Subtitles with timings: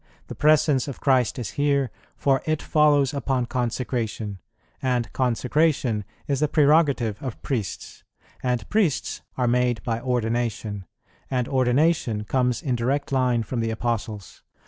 [0.29, 4.39] "The Presence of Christ is here, for It follows upon Consecration;
[4.81, 8.03] and Consecration is the prerogative of Priests;
[8.41, 10.85] and Priests are made by Ordination;
[11.29, 14.41] and Ordination comes in direct line from the Apostles.